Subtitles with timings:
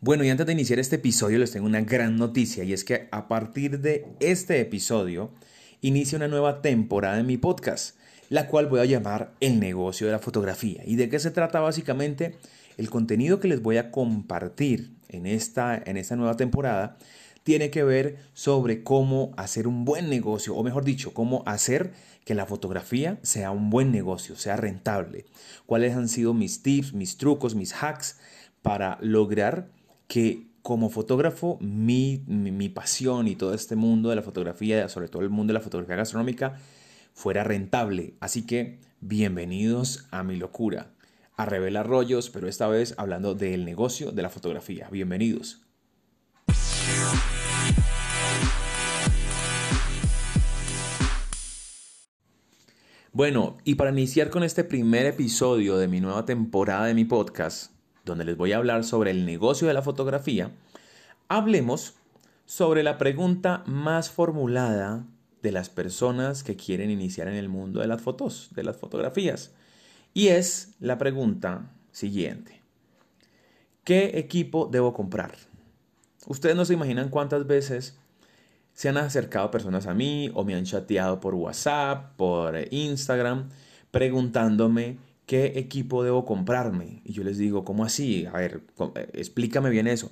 [0.00, 3.08] Bueno, y antes de iniciar este episodio les tengo una gran noticia y es que
[3.10, 5.32] a partir de este episodio
[5.80, 7.96] inicia una nueva temporada de mi podcast,
[8.28, 10.82] la cual voy a llamar El negocio de la fotografía.
[10.86, 12.36] ¿Y de qué se trata básicamente?
[12.76, 16.96] El contenido que les voy a compartir en esta, en esta nueva temporada
[17.42, 21.90] tiene que ver sobre cómo hacer un buen negocio, o mejor dicho, cómo hacer
[22.24, 25.24] que la fotografía sea un buen negocio, sea rentable.
[25.66, 28.20] ¿Cuáles han sido mis tips, mis trucos, mis hacks
[28.62, 29.76] para lograr
[30.08, 32.18] que como fotógrafo mi,
[32.74, 35.96] pasión y todo este mundo de la fotografía, sobre todo el mundo de la fotografía
[35.96, 36.56] gastronómica,
[37.12, 38.14] fuera rentable.
[38.18, 40.90] Así que bienvenidos a mi locura,
[41.36, 44.88] a revelar rollos, pero esta vez hablando del negocio de la fotografía.
[44.90, 45.60] Bienvenidos.
[53.12, 57.77] Bueno, y para iniciar con este primer episodio de mi nueva temporada de mi podcast,
[58.08, 60.50] donde les voy a hablar sobre el negocio de la fotografía,
[61.28, 61.94] hablemos
[62.46, 65.04] sobre la pregunta más formulada
[65.42, 69.52] de las personas que quieren iniciar en el mundo de las fotos, de las fotografías.
[70.14, 72.60] Y es la pregunta siguiente.
[73.84, 75.36] ¿Qué equipo debo comprar?
[76.26, 77.98] Ustedes no se imaginan cuántas veces
[78.72, 83.48] se han acercado personas a mí o me han chateado por WhatsApp, por Instagram,
[83.90, 84.98] preguntándome
[85.28, 87.02] ¿qué equipo debo comprarme?
[87.04, 88.24] Y yo les digo, ¿cómo así?
[88.26, 88.62] A ver,
[88.96, 90.10] eh, explícame bien eso.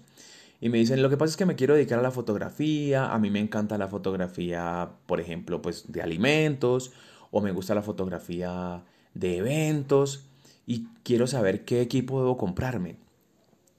[0.61, 3.19] Y me dicen, lo que pasa es que me quiero dedicar a la fotografía, a
[3.19, 6.93] mí me encanta la fotografía, por ejemplo, pues de alimentos,
[7.31, 10.27] o me gusta la fotografía de eventos,
[10.67, 12.97] y quiero saber qué equipo debo comprarme.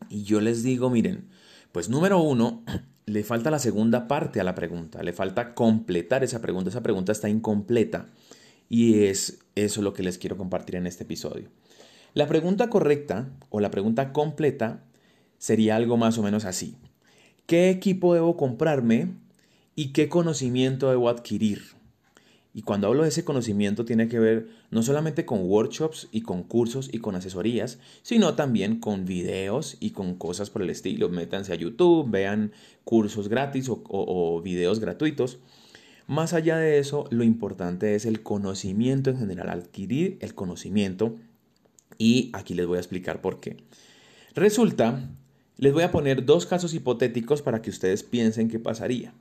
[0.10, 1.28] Y yo les digo, miren,
[1.72, 2.64] pues número uno,
[3.06, 7.12] le falta la segunda parte a la pregunta, le falta completar esa pregunta, esa pregunta
[7.12, 8.08] está incompleta.
[8.70, 11.50] Y es eso lo que les quiero compartir en este episodio.
[12.14, 14.84] La pregunta correcta o la pregunta completa
[15.38, 16.76] sería algo más o menos así.
[17.46, 19.14] ¿Qué equipo debo comprarme
[19.76, 21.62] y qué conocimiento debo adquirir?
[22.54, 26.42] Y cuando hablo de ese conocimiento tiene que ver no solamente con workshops y con
[26.42, 31.10] cursos y con asesorías, sino también con videos y con cosas por el estilo.
[31.10, 32.52] Métanse a YouTube, vean
[32.84, 35.38] cursos gratis o, o videos gratuitos
[36.08, 41.18] más allá de eso, lo importante es el conocimiento en general, adquirir el conocimiento
[41.98, 43.58] y aquí les voy a explicar por qué.
[44.34, 45.10] Resulta,
[45.58, 49.14] les voy a poner dos casos hipotéticos para que ustedes piensen qué pasaría.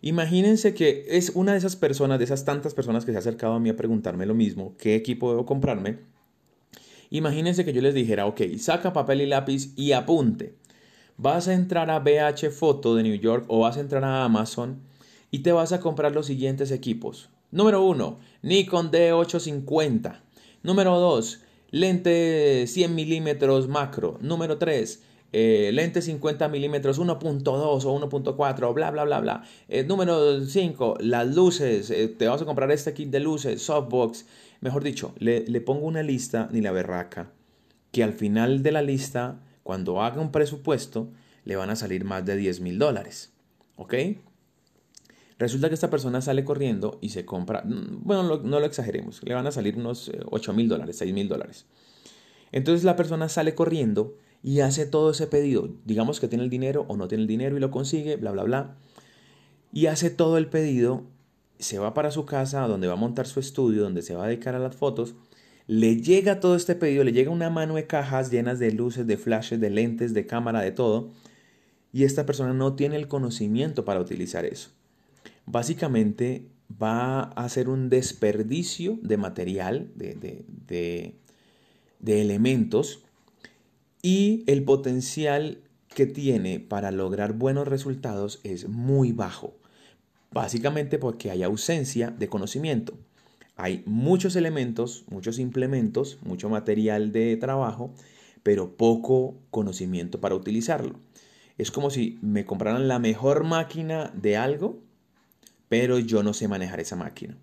[0.00, 3.54] Imagínense que es una de esas personas, de esas tantas personas que se ha acercado
[3.54, 5.98] a mí a preguntarme lo mismo, ¿qué equipo debo comprarme?
[7.10, 10.54] Imagínense que yo les dijera, ok, saca papel y lápiz y apunte.
[11.16, 14.87] Vas a entrar a BH Photo de New York o vas a entrar a Amazon
[15.30, 17.30] y te vas a comprar los siguientes equipos.
[17.50, 20.20] Número 1, Nikon D850.
[20.62, 21.40] Número 2,
[21.70, 24.18] lente 100 milímetros macro.
[24.20, 25.02] Número 3,
[25.32, 29.42] eh, lente 50 milímetros 1.2 o 1.4, bla, bla, bla, bla.
[29.68, 31.90] Eh, número 5, las luces.
[31.90, 34.26] Eh, te vas a comprar este kit de luces, softbox.
[34.60, 37.32] Mejor dicho, le, le pongo una lista ni la berraca.
[37.92, 41.08] Que al final de la lista, cuando haga un presupuesto,
[41.44, 43.32] le van a salir más de 10 mil dólares.
[43.76, 43.94] ¿Ok?
[45.38, 49.34] Resulta que esta persona sale corriendo y se compra, mm, bueno, no lo exageremos, le
[49.34, 51.66] van a salir unos 8 eh, mil dólares, 6 mil dólares.
[52.50, 55.70] Entonces la persona sale corriendo y hace todo ese pedido.
[55.84, 58.42] Digamos que tiene el dinero o no tiene el dinero y lo consigue, bla, bla,
[58.44, 58.76] bla.
[59.72, 61.04] Y hace todo el pedido,
[61.58, 64.28] se va para su casa donde va a montar su estudio, donde se va a
[64.28, 65.14] dedicar a las fotos.
[65.66, 69.18] Le llega todo este pedido, le llega una mano de cajas llenas de luces, de
[69.18, 71.10] flashes, de lentes, de cámara, de todo.
[71.92, 74.70] Y esta persona no tiene el conocimiento para utilizar eso
[75.50, 80.44] básicamente va a ser un desperdicio de material, de,
[82.00, 83.02] de, elementos,
[84.02, 89.54] y el potencial que tiene para lograr buenos resultados es muy bajo,
[90.30, 92.94] básicamente porque hay ausencia de conocimiento.
[93.56, 97.92] Hay muchos elementos, muchos implementos, mucho material de trabajo,
[98.44, 101.00] pero poco conocimiento para utilizarlo.
[101.56, 104.80] Es como si me compraran la mejor máquina de algo,
[105.68, 107.36] pero yo no sé manejar esa máquina.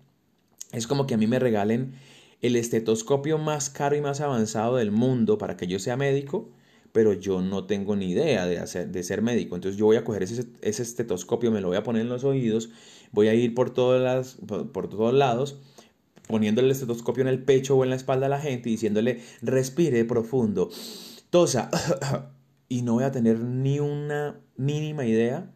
[0.72, 1.94] Es como que a mí me regalen
[2.42, 6.50] el estetoscopio más caro y más avanzado del mundo para que yo sea médico,
[6.92, 9.54] pero yo no tengo ni idea de, hacer, de ser médico.
[9.54, 12.70] Entonces yo voy a coger ese, estetoscopio, me lo voy a poner en los oídos,
[13.12, 14.36] voy a ir por, todas las,
[14.72, 15.58] por, todos lados
[16.26, 19.22] poniéndole el estetoscopio en el pecho o en la espalda a la gente y diciéndole
[19.42, 20.70] respire profundo,
[21.30, 21.70] tosa,
[22.68, 25.52] y no voy a tener ni una mínima idea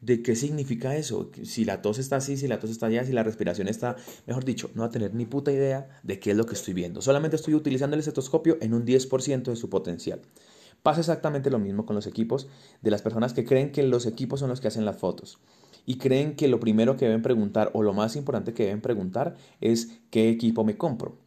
[0.00, 3.12] de qué significa eso, si la tos está así, si la tos está allá, si
[3.12, 6.36] la respiración está, mejor dicho, no va a tener ni puta idea de qué es
[6.36, 7.02] lo que estoy viendo.
[7.02, 10.20] Solamente estoy utilizando el estetoscopio en un 10% de su potencial.
[10.82, 12.48] Pasa exactamente lo mismo con los equipos
[12.80, 15.38] de las personas que creen que los equipos son los que hacen las fotos
[15.86, 19.36] y creen que lo primero que deben preguntar o lo más importante que deben preguntar
[19.60, 21.18] es qué equipo me compro.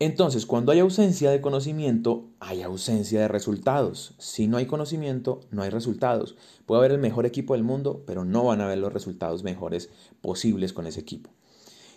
[0.00, 4.14] Entonces, cuando hay ausencia de conocimiento, hay ausencia de resultados.
[4.18, 6.36] Si no hay conocimiento, no hay resultados.
[6.66, 9.90] Puede haber el mejor equipo del mundo, pero no van a haber los resultados mejores
[10.20, 11.30] posibles con ese equipo.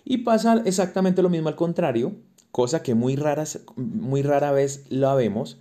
[0.03, 2.15] Y pasa exactamente lo mismo al contrario,
[2.51, 5.59] cosa que muy, raras, muy rara vez la vemos,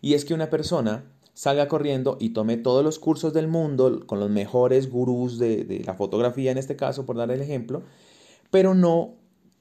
[0.00, 1.04] y es que una persona
[1.34, 5.80] salga corriendo y tome todos los cursos del mundo con los mejores gurús de, de
[5.80, 7.82] la fotografía en este caso, por dar el ejemplo,
[8.50, 9.14] pero no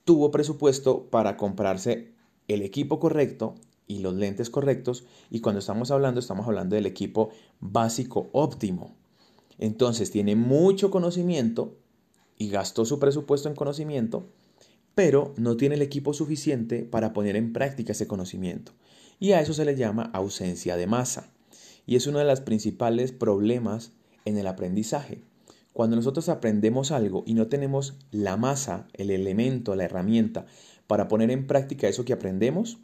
[0.06, 2.11] tuvo presupuesto para comprarse
[2.48, 3.56] el equipo correcto
[3.88, 5.06] y los lentes correctos.
[5.30, 7.30] Y cuando estamos hablando, estamos hablando del equipo
[7.60, 8.96] básico óptimo.
[9.58, 11.78] Entonces tiene mucho conocimiento
[12.38, 14.26] y gastó su presupuesto en conocimiento,
[14.96, 18.72] pero no tiene el equipo suficiente para poner en práctica ese conocimiento.
[19.20, 21.30] Y a eso se le llama ausencia de masa.
[21.86, 23.92] Y es uno de los principales problemas
[24.26, 25.22] en el aprendizaje.
[25.74, 30.46] Cuando nosotros aprendemos algo y no tenemos la masa, el elemento, la herramienta
[30.92, 32.78] para poner en práctica eso que aprendemos,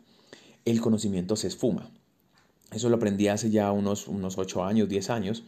[0.63, 1.91] el conocimiento se esfuma.
[2.71, 5.43] Eso lo aprendí hace ya unos, unos 8 años, 10 años,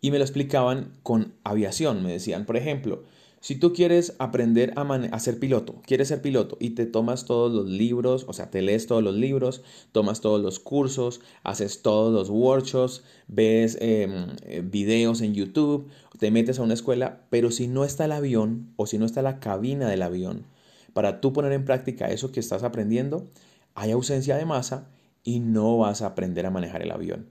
[0.00, 2.04] y me lo explicaban con aviación.
[2.04, 3.02] Me decían, por ejemplo,
[3.40, 7.52] si tú quieres aprender a, a, ser piloto, quieres ser piloto y te tomas todos
[7.52, 12.14] los libros, o sea, te lees todos los libros, tomas todos los cursos, haces todos
[12.14, 15.88] los workshops, ves em, eh, videos en YouTube,
[16.20, 19.20] te metes a una escuela, pero si no está el avión o si no está
[19.20, 20.46] la cabina del avión,
[20.94, 23.26] para tú poner en práctica eso que estás aprendiendo,
[23.74, 24.88] hay ausencia de masa
[25.22, 27.28] y no vas a aprender a manejar el avión.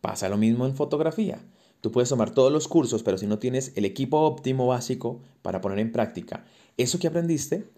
[0.00, 1.38] Pasa lo mismo en fotografía.
[1.80, 5.60] Tú puedes tomar todos los cursos, pero si no tienes el equipo óptimo básico para
[5.60, 6.44] poner en práctica
[6.76, 7.68] eso que aprendiste,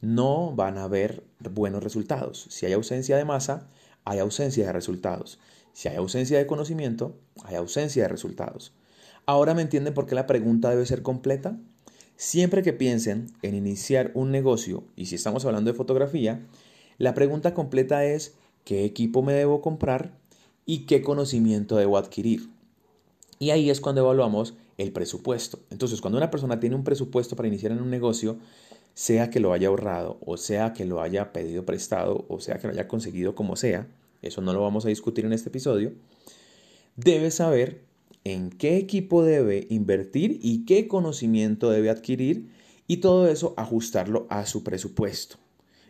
[0.00, 2.46] no van a haber buenos resultados.
[2.50, 3.68] Si hay ausencia de masa,
[4.04, 5.38] hay ausencia de resultados.
[5.72, 8.72] Si hay ausencia de conocimiento, hay ausencia de resultados.
[9.26, 11.56] Ahora me entienden por qué la pregunta debe ser completa.
[12.24, 16.40] Siempre que piensen en iniciar un negocio, y si estamos hablando de fotografía,
[16.96, 20.12] la pregunta completa es ¿qué equipo me debo comprar
[20.64, 22.48] y qué conocimiento debo adquirir?
[23.40, 25.58] Y ahí es cuando evaluamos el presupuesto.
[25.70, 28.38] Entonces, cuando una persona tiene un presupuesto para iniciar en un negocio,
[28.94, 32.68] sea que lo haya ahorrado, o sea que lo haya pedido prestado, o sea que
[32.68, 33.88] lo haya conseguido como sea,
[34.22, 35.92] eso no lo vamos a discutir en este episodio,
[36.94, 37.82] debe saber
[38.24, 42.50] en qué equipo debe invertir y qué conocimiento debe adquirir
[42.86, 45.36] y todo eso ajustarlo a su presupuesto.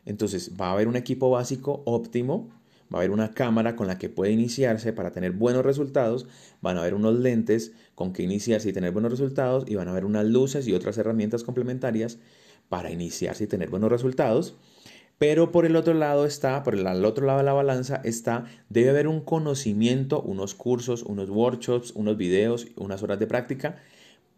[0.04, 2.48] Entonces va a haber un equipo básico óptimo,
[2.92, 6.26] va a haber una cámara con la que puede iniciarse para tener buenos resultados,
[6.60, 9.92] van a haber unos lentes con que iniciarse y tener buenos resultados y van a
[9.92, 12.18] haber unas luces y otras herramientas complementarias
[12.68, 14.54] para iniciarse y tener buenos resultados.
[15.22, 18.90] Pero por el otro lado está, por el otro lado de la balanza está, debe
[18.90, 23.76] haber un conocimiento, unos cursos, unos workshops, unos videos, unas horas de práctica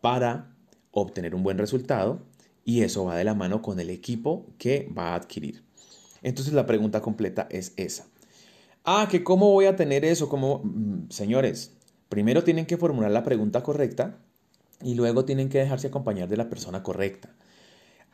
[0.02, 0.54] para
[0.90, 2.20] obtener un buen resultado
[2.66, 5.64] y eso va de la mano con el equipo que va a adquirir.
[6.20, 8.04] Entonces la pregunta completa es esa.
[8.84, 11.72] Ah, que cómo voy a tener eso, como mm, señores,
[12.10, 14.18] primero tienen que formular la pregunta correcta
[14.82, 17.34] y luego tienen que dejarse acompañar de la persona correcta.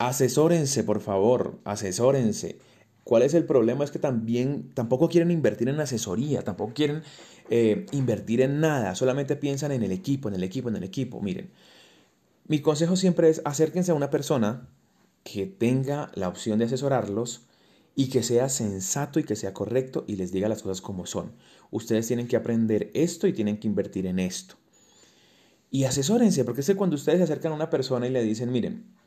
[0.00, 2.58] Asesórense, por favor, asesórense.
[3.04, 3.84] ¿Cuál es el problema?
[3.84, 7.02] Es que también tampoco quieren invertir en asesoría, tampoco quieren
[7.50, 11.20] eh, invertir en nada, solamente piensan en el equipo, en el equipo, en el equipo.
[11.20, 11.50] Miren,
[12.48, 14.70] mi consejo siempre es acérquense a una persona
[15.22, 17.42] que tenga la opción de asesorarlos
[17.94, 21.32] y que sea sensato y que sea correcto y les diga las cosas como son.
[21.70, 24.54] Ustedes tienen que aprender esto y tienen que invertir en esto.
[25.70, 28.50] Y asesórense, porque es que cuando ustedes se acercan a una persona y le dicen,
[28.50, 28.98] miren,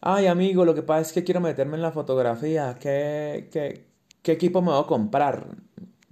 [0.00, 2.76] Ay, amigo, lo que pasa es que quiero meterme en la fotografía.
[2.80, 3.86] ¿Qué, qué,
[4.22, 5.56] qué equipo me voy a comprar?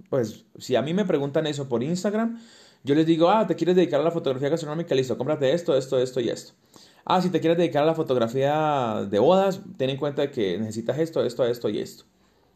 [0.09, 2.39] Pues si a mí me preguntan eso por Instagram,
[2.83, 4.93] yo les digo, ah, ¿te quieres dedicar a la fotografía gastronómica?
[4.95, 6.53] Listo, cómprate esto, esto, esto y esto.
[7.05, 10.99] Ah, si te quieres dedicar a la fotografía de bodas, ten en cuenta que necesitas
[10.99, 12.05] esto, esto, esto y esto.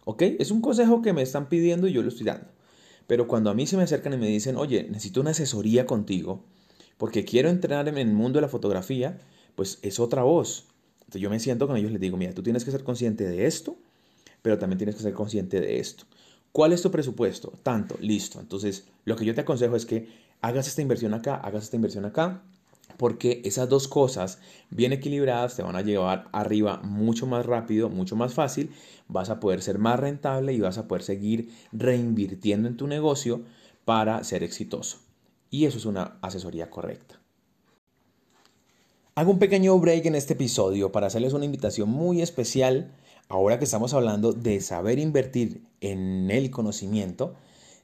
[0.06, 0.22] ¿Ok?
[0.40, 2.48] Es un consejo que me están pidiendo y yo lo estoy dando.
[3.08, 6.44] Pero cuando a mí se me acercan y me dicen, oye, necesito una asesoría contigo,
[6.98, 9.20] porque quiero entrenar en el mundo de la fotografía,
[9.56, 10.69] pues es otra voz.
[11.10, 13.28] Entonces yo me siento con ellos y les digo, mira, tú tienes que ser consciente
[13.28, 13.76] de esto,
[14.44, 16.04] pero también tienes que ser consciente de esto.
[16.52, 17.52] ¿Cuál es tu presupuesto?
[17.64, 18.40] Tanto, listo.
[18.40, 20.08] Entonces, lo que yo te aconsejo es que
[20.42, 22.44] hagas esta inversión acá, hagas esta inversión acá,
[22.98, 24.38] porque esas dos cosas
[24.70, 28.70] bien equilibradas te van a llevar arriba mucho más rápido, mucho más fácil,
[29.08, 33.42] vas a poder ser más rentable y vas a poder seguir reinvirtiendo en tu negocio
[33.84, 35.00] para ser exitoso.
[35.50, 37.19] Y eso es una asesoría correcta.
[39.20, 42.90] Hago un pequeño break en este episodio para hacerles una invitación muy especial
[43.28, 47.36] ahora que estamos hablando de saber invertir en el conocimiento.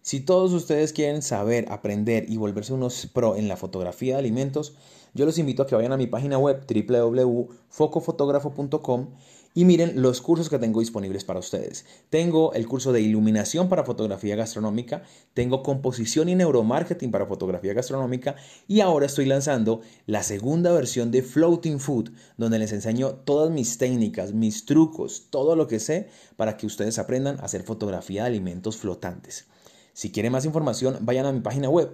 [0.01, 4.77] Si todos ustedes quieren saber, aprender y volverse unos pro en la fotografía de alimentos,
[5.13, 9.07] yo los invito a que vayan a mi página web www.focofotografo.com
[9.55, 11.85] y miren los cursos que tengo disponibles para ustedes.
[12.11, 18.35] Tengo el curso de iluminación para fotografía gastronómica, tengo composición y neuromarketing para fotografía gastronómica
[18.67, 23.77] y ahora estoy lanzando la segunda versión de Floating Food, donde les enseño todas mis
[23.77, 28.27] técnicas, mis trucos, todo lo que sé para que ustedes aprendan a hacer fotografía de
[28.27, 29.45] alimentos flotantes.
[29.93, 31.91] Si quieren más información, vayan a mi página web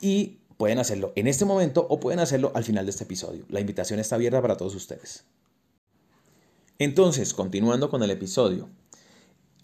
[0.00, 3.44] y pueden hacerlo en este momento o pueden hacerlo al final de este episodio.
[3.48, 5.24] La invitación está abierta para todos ustedes.
[6.84, 8.68] Entonces, continuando con el episodio,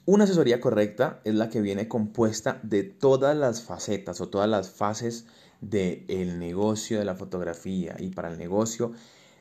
[0.06, 4.70] una asesoría correcta es la que viene compuesta de todas las facetas o todas las
[4.70, 5.26] fases
[5.60, 7.96] del negocio de la fotografía.
[7.98, 8.92] Y para el negocio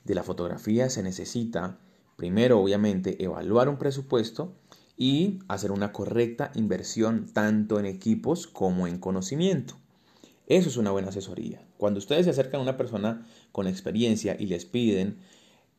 [0.06, 1.78] de la fotografía se necesita,
[2.16, 4.56] primero, obviamente, evaluar un presupuesto
[4.98, 9.76] y hacer una correcta inversión tanto en equipos como en conocimiento.
[10.48, 11.64] Eso es una buena asesoría.
[11.78, 15.20] Cuando ustedes se acercan a una persona con experiencia y les piden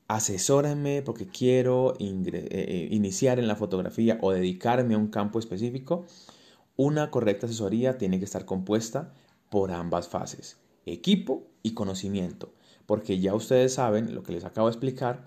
[0.08, 6.06] asesórenme porque quiero eh, eh, iniciar en la fotografía o dedicarme a un campo específico,
[6.76, 9.12] una correcta asesoría tiene que estar compuesta
[9.50, 12.52] por ambas fases, equipo y conocimiento,
[12.86, 15.24] porque ya ustedes saben lo que les acabo de explicar,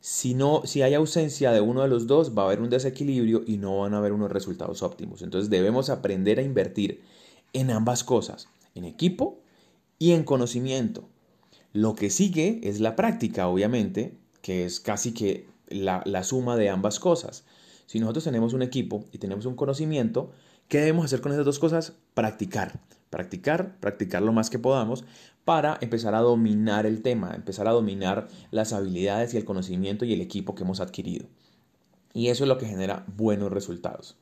[0.00, 3.42] si, no, si hay ausencia de uno de los dos va a haber un desequilibrio
[3.46, 5.22] y no van a haber unos resultados óptimos.
[5.22, 7.02] Entonces debemos aprender a invertir
[7.52, 9.40] en ambas cosas, en equipo
[9.98, 11.08] y en conocimiento.
[11.72, 17.00] Lo que sigue es la práctica, obviamente, que es casi que la, suma de ambas
[17.00, 17.44] cosas.
[17.86, 20.30] Si nosotros tenemos un equipo y tenemos un conocimiento,
[20.68, 21.94] ¿qué debemos hacer con esas dos cosas?
[22.14, 22.80] Practicar,
[23.10, 25.04] practicar, practicar lo más que podamos
[25.44, 30.12] para empezar a dominar el tema, empezar a dominar las habilidades y el conocimiento y
[30.12, 31.26] el equipo que hemos adquirido.
[32.12, 34.16] Y eso es lo que genera buenos resultados.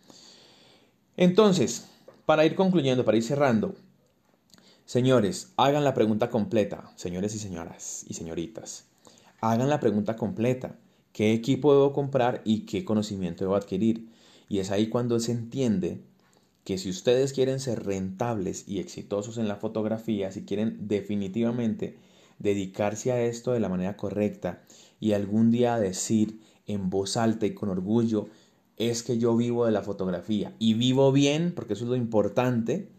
[1.17, 1.87] Entonces,
[2.27, 3.75] para ir concluyendo, para ir cerrando,
[4.87, 8.85] Señores, hagan la pregunta completa, señores y señoras y señoritas.
[9.41, 10.77] Hagan la pregunta completa.
[11.15, 14.11] ¿Qué equipo debo comprar y qué conocimiento debo adquirir?
[14.47, 16.03] Y es ahí cuando se entiende
[16.65, 21.97] que si ustedes quieren ser rentables y exitosos en la fotografía, si quieren definitivamente
[22.39, 24.65] dedicarse a esto de la manera correcta
[25.01, 28.29] y algún día decir en voz alta y con orgullo,
[28.77, 32.91] es que yo vivo de la fotografía y vivo bien, porque eso es lo importante,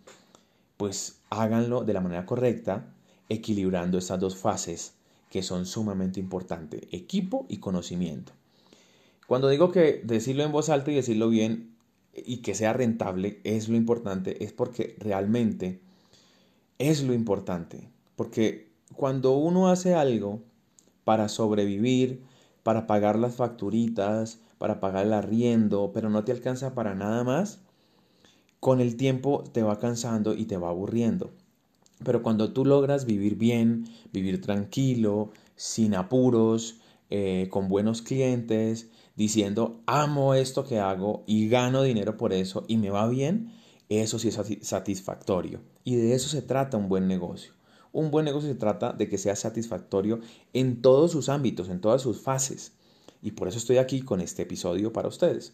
[0.77, 2.93] pues háganlo de la manera correcta,
[3.29, 4.93] equilibrando estas dos fases
[5.29, 8.31] que son sumamente importantes, equipo y conocimiento.
[9.27, 11.75] Cuando digo que decirlo en voz alta y decirlo bien
[12.13, 15.81] y que sea rentable es lo importante, es porque realmente
[16.77, 17.89] es lo importante.
[18.15, 20.41] Porque cuando uno hace algo
[21.03, 22.23] para sobrevivir,
[22.63, 27.59] para pagar las facturitas, para pagar el arriendo, pero no te alcanza para nada más,
[28.59, 31.31] con el tiempo te va cansando y te va aburriendo.
[32.03, 39.79] Pero cuando tú logras vivir bien, vivir tranquilo, sin apuros, eh, con buenos clientes, diciendo
[39.85, 43.53] amo esto que hago y gano dinero por eso y me va bien,
[43.89, 45.61] eso sí es satisfactorio.
[45.83, 47.53] Y de eso se trata un buen negocio.
[47.91, 50.19] Un buen negocio se trata de que sea satisfactorio
[50.53, 52.73] en todos sus ámbitos, en todas sus fases.
[53.21, 55.53] Y por eso estoy aquí con este episodio para ustedes.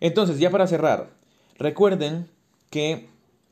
[0.00, 1.10] Entonces, ya para cerrar,
[1.58, 2.28] recuerden
[2.70, 3.08] que,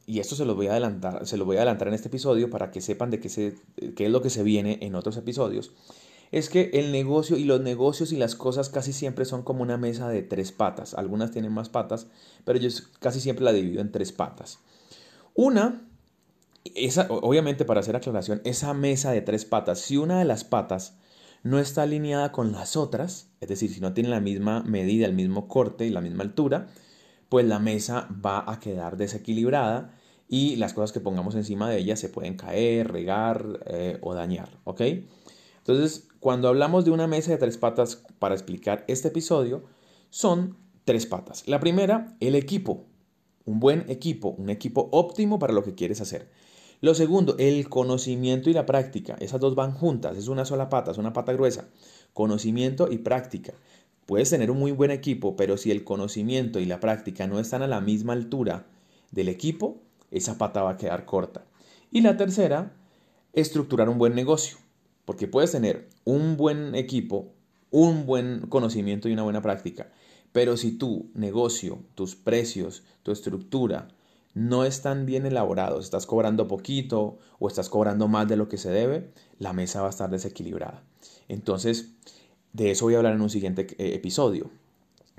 [0.07, 2.51] y esto se lo voy a adelantar, se lo voy a adelantar en este episodio
[2.51, 3.57] para que sepan de qué, se,
[3.97, 5.73] qué es lo que se viene en otros episodios,
[6.33, 9.77] es que el negocio y los negocios y las cosas casi siempre son como una
[9.77, 10.95] mesa de tres patas.
[10.95, 12.09] Algunas tienen más patas,
[12.45, 12.69] pero yo
[12.99, 14.59] casi siempre la divido en tres patas.
[15.35, 15.87] Una,
[16.75, 20.97] esa, obviamente para hacer aclaración, esa mesa de tres patas, si una de las patas
[21.45, 25.15] no está alineada con las otras, es decir, si no tiene la misma medida, el
[25.15, 26.69] mismo corte y la misma altura,
[27.29, 29.95] pues la mesa va a quedar desequilibrada
[30.29, 34.59] y las cosas que pongamos encima de ella se pueden caer, regar eh, o dañar,
[34.65, 34.81] ¿ok?
[35.59, 39.65] Entonces, cuando hablamos de una mesa de tres patas para explicar este episodio,
[40.11, 41.47] son tres patas.
[41.49, 42.85] La primera, el equipo,
[43.45, 46.31] un buen equipo, un equipo óptimo para lo que quieres hacer.
[46.81, 49.17] Lo segundo, el conocimiento y la práctica.
[49.21, 51.69] Esas dos van juntas, es una sola pata, es una pata gruesa.
[52.13, 53.55] Conocimiento y práctica.
[54.07, 57.63] Puedes tener un muy buen equipo, pero si el conocimiento y la práctica no están
[57.63, 58.67] a la misma altura
[59.11, 59.81] del equipo,
[60.11, 61.45] esa pata va a quedar corta.
[61.91, 62.73] Y la tercera,
[63.33, 64.59] estructurar un buen negocio,
[65.05, 67.33] porque puedes tener un buen equipo,
[67.71, 69.91] un buen conocimiento y una buena práctica,
[70.33, 73.89] pero si tu negocio, tus precios, tu estructura
[74.35, 78.71] no están bien elaborados, estás cobrando poquito o estás cobrando más de lo que se
[78.71, 80.83] debe, la mesa va a estar desequilibrada.
[81.29, 81.93] Entonces,
[82.55, 84.51] de eso voy a hablar en un siguiente eh, episodio,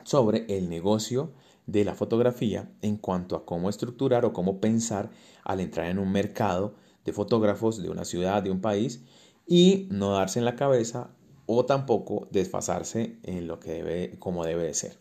[0.03, 1.31] sobre el negocio
[1.67, 5.09] de la fotografía en cuanto a cómo estructurar o cómo pensar
[5.43, 6.73] al entrar en un mercado
[7.03, 9.01] de fotógrafos de una ciudad, de un país,
[9.47, 11.09] y no darse en la cabeza
[11.45, 14.97] o tampoco desfasarse en lo que debe, como debe de ser.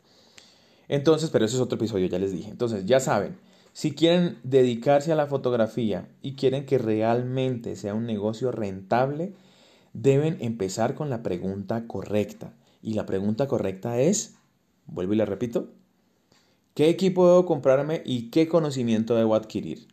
[0.89, 2.51] Entonces, pero ese es otro episodio, ya les dije.
[2.51, 3.39] Entonces, ya saben,
[3.73, 9.35] si quieren dedicarse a la fotografía y quieren que realmente sea un negocio rentable,
[9.95, 12.53] deben empezar con la pregunta correcta.
[12.83, 14.35] Y la pregunta correcta es,
[14.87, 15.69] vuelvo y la repito,
[16.75, 19.89] ¿qué equipo debo comprarme y qué conocimiento debo adquirir?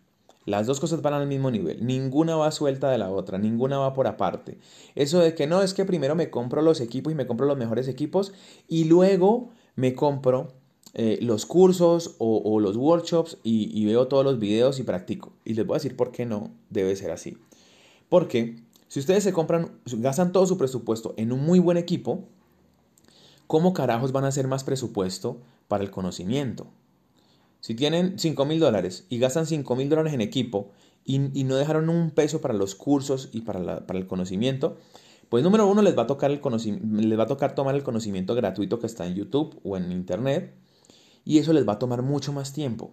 [0.46, 3.94] Las dos cosas van al mismo nivel, ninguna va suelta de la otra, ninguna va
[3.94, 4.58] por aparte.
[4.96, 7.58] Eso de que no es que primero me compro los equipos y me compro los
[7.58, 8.34] mejores equipos
[8.68, 10.48] y luego me compro
[10.96, 15.32] eh, los cursos o, los workshops y, y, veo todos los videos y practico.
[15.46, 17.38] Y les voy a decir por qué no debe ser así.
[18.10, 18.58] Porque
[18.92, 22.26] si ustedes se compran, gastan todo su presupuesto en un muy buen equipo,
[23.48, 25.38] ¿cómo carajos van a hacer más presupuesto
[25.70, 26.68] para el conocimiento?
[27.62, 30.72] Si tienen 5 mil dólares y gastan 5 mil dólares en equipo
[31.06, 34.76] y, no dejaron un peso para los cursos y para, el conocimiento,
[35.30, 38.36] pues número uno les va, a tocar el les va a tocar tomar el conocimiento
[38.36, 40.54] gratuito que está en YouTube o en Internet
[41.24, 42.92] y eso les va a tomar mucho más tiempo.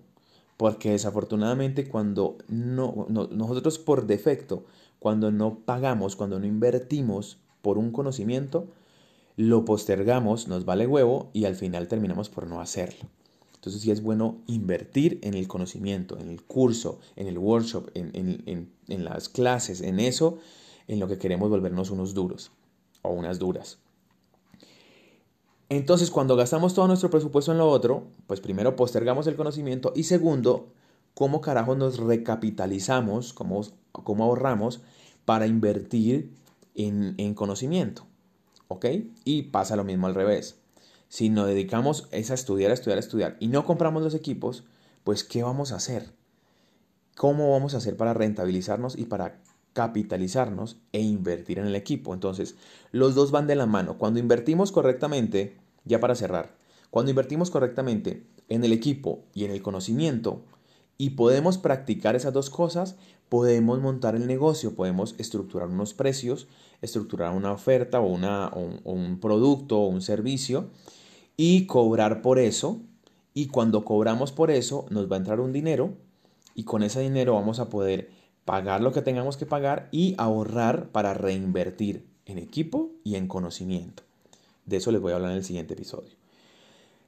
[0.58, 4.64] Porque desafortunadamente cuando no, nosotros por defecto,
[4.98, 8.68] cuando no pagamos, cuando no invertimos por un conocimiento,
[9.36, 13.08] lo postergamos, nos vale huevo y al final terminamos por no hacerlo.
[13.54, 18.70] Entonces sí es bueno invertir en el conocimiento, en el curso, en el workshop, en,
[18.86, 20.38] las clases, en eso,
[20.86, 22.52] en lo que queremos volvernos unos duros
[23.02, 23.78] o unas duras.
[25.68, 30.04] Entonces, cuando gastamos todo nuestro presupuesto en lo otro, pues primero postergamos el conocimiento y
[30.04, 30.68] segundo,
[31.18, 34.82] ¿cómo carajo nos recapitalizamos, cómo, cómo ahorramos
[35.24, 36.30] para invertir
[36.76, 38.06] en, en, conocimiento?
[38.68, 38.86] ¿Ok?
[39.24, 40.60] Y pasa lo mismo al revés.
[41.08, 44.62] Si nos dedicamos es a estudiar, a estudiar, a estudiar y no compramos los equipos,
[45.02, 46.12] pues ¿qué vamos a hacer?
[47.16, 49.40] ¿Cómo vamos a hacer para rentabilizarnos y para
[49.72, 52.14] capitalizarnos e invertir en el equipo?
[52.14, 52.54] Entonces,
[52.92, 53.98] los dos van de la mano.
[53.98, 56.54] Cuando invertimos correctamente, ya para cerrar,
[56.90, 60.44] cuando invertimos correctamente en el equipo y en el conocimiento
[60.98, 62.96] y podemos practicar esas dos cosas,
[63.28, 66.48] podemos montar el negocio, podemos estructurar unos precios,
[66.82, 70.70] estructurar una oferta o, una, o un producto o un servicio
[71.36, 72.80] y cobrar por eso.
[73.32, 75.94] Y cuando cobramos por eso, nos va a entrar un dinero
[76.54, 78.10] y con ese dinero vamos a poder
[78.44, 84.02] pagar lo que tengamos que pagar y ahorrar para reinvertir en equipo y en conocimiento.
[84.66, 86.16] De eso les voy a hablar en el siguiente episodio.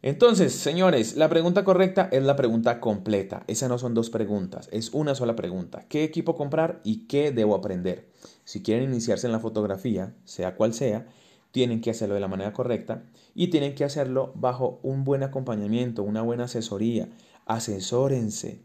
[0.03, 3.45] Entonces, señores, la pregunta correcta es la pregunta completa.
[3.49, 5.85] Esas no son dos preguntas, es una sola pregunta.
[5.91, 8.09] ¿Qué equipo comprar y qué debo aprender?
[8.45, 11.07] Si quieren iniciarse en la fotografía, sea cual sea,
[11.53, 16.03] tienen que hacerlo de la manera correcta y tienen que hacerlo bajo un buen acompañamiento,
[16.03, 17.11] una buena asesoría.
[17.45, 18.63] Asesórense,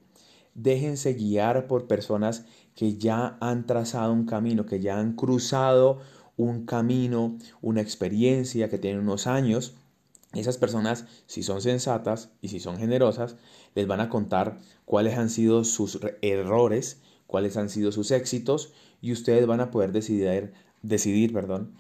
[0.53, 2.45] déjense guiar por personas
[2.75, 5.99] que ya han trazado un camino, que ya han cruzado
[6.37, 9.75] un camino, una experiencia, que tienen unos años.
[10.35, 13.35] Esas personas, si son sensatas y si son generosas,
[13.73, 19.11] les van a contar cuáles han sido sus errores, cuáles han sido sus éxitos y
[19.11, 21.73] ustedes van a poder decidir, decidir perdón,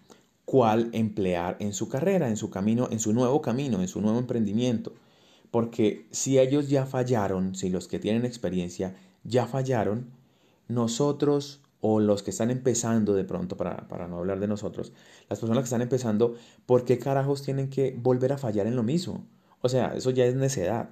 [0.45, 4.19] cuál emplear en su carrera, en su camino, en su nuevo camino, en su nuevo
[4.19, 4.93] emprendimiento.
[5.51, 10.11] Porque si ellos ya fallaron, si los que tienen experiencia ya fallaron,
[10.67, 14.91] nosotros o los que están empezando de pronto, para, para, no hablar de nosotros,
[15.29, 16.35] las personas que están empezando,
[16.65, 19.25] ¿por qué carajos tienen que volver a fallar en lo mismo?
[19.61, 20.89] O sea, eso ya es necedad.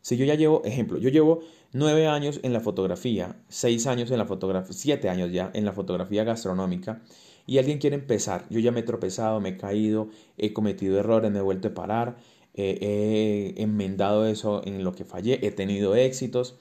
[0.00, 1.40] Si yo ya llevo, ejemplo, yo llevo
[1.72, 5.72] nueve años en la fotografía, seis años en la fotografía, siete años ya en la
[5.72, 7.02] fotografía gastronómica,
[7.46, 11.30] y alguien quiere empezar, yo ya me he tropezado, me he caído, he cometido errores,
[11.30, 12.16] me he vuelto a parar,
[12.54, 16.56] he enmendado eso en lo que fallé, he tenido éxitos,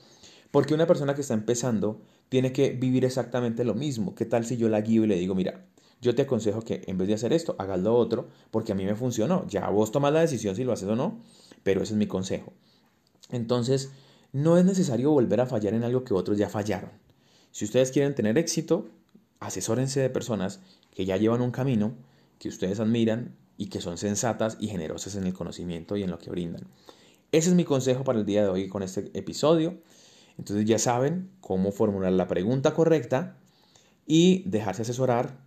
[0.51, 2.01] porque una persona que está empezando
[2.35, 4.13] tiene que vivir exactamente lo mismo.
[4.13, 5.67] ¿Qué tal si yo la guío y le digo, mira,
[6.01, 8.83] yo te aconsejo que en vez de hacer esto, hagas lo otro, porque a mí
[8.83, 9.47] me funcionó.
[9.47, 11.21] Ya vos tomas la decisión si lo haces o no,
[11.63, 12.51] pero ese es mi consejo.
[13.29, 13.93] Entonces,
[14.33, 16.89] no es necesario volver a fallar en algo que otros ya fallaron.
[17.51, 18.89] Si ustedes quieren tener éxito,
[19.39, 20.59] asesórense de personas
[20.93, 21.93] que ya llevan un camino,
[22.37, 26.19] que ustedes admiran y que son sensatas y generosas en el conocimiento y en lo
[26.19, 26.67] que brindan.
[27.31, 29.77] Ese es mi consejo para el día de hoy con este episodio.
[30.37, 33.37] Entonces ya saben cómo formular la pregunta correcta
[34.05, 35.37] y dejarse asesorar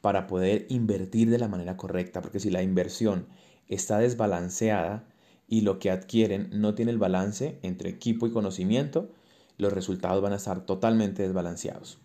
[0.00, 3.26] para poder invertir de la manera correcta, porque si la inversión
[3.68, 5.04] está desbalanceada
[5.48, 9.10] y lo que adquieren no tiene el balance entre equipo y conocimiento,
[9.58, 11.98] los resultados van a estar totalmente desbalanceados.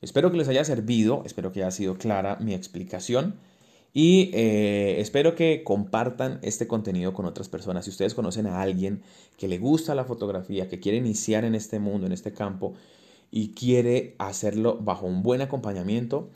[0.00, 3.36] Espero que les haya servido, espero que haya sido clara mi explicación
[3.96, 7.84] Y eh, espero que compartan este contenido con otras personas.
[7.84, 9.02] Si ustedes conocen a alguien
[9.38, 12.74] que le gusta la fotografía, que quiere iniciar en este mundo, en este campo,
[13.30, 16.30] y quiere hacerlo bajo un buen acompañamiento,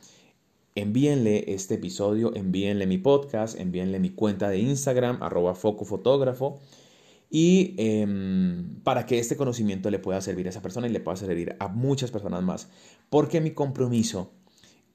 [0.76, 6.60] envíenle este episodio, envíenle mi podcast, envíenle mi cuenta de Instagram, arroba focofotógrafo,
[7.28, 11.16] y em, para que este conocimiento le pueda servir a esa persona y le pueda
[11.16, 12.68] servir a muchas personas más.
[13.10, 14.30] Porque mi compromiso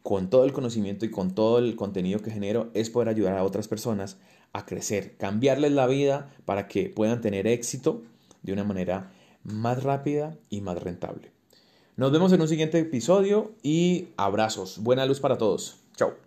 [0.03, 3.43] con todo el conocimiento y con todo el contenido que genero es poder ayudar a
[3.43, 4.17] otras personas
[4.51, 8.03] a crecer, cambiarles la vida para que puedan tener éxito
[8.43, 9.11] de una manera
[9.43, 11.31] más rápida y más rentable.
[11.95, 14.79] Nos vemos en un siguiente episodio y abrazos.
[14.79, 15.79] Buena luz para todos.
[15.95, 16.22] Chao.